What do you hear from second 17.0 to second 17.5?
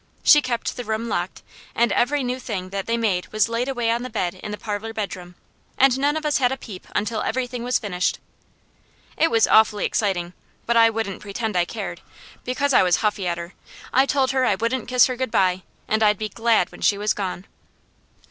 gone.